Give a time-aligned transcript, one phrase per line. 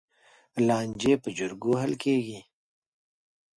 [0.67, 2.39] لانجې په جرګو حل کېږي.